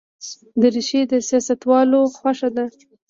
دریشي 0.61 1.01
د 1.11 1.13
سیاستوالو 1.29 1.99
خوښه 2.17 2.49
ده. 2.55 2.65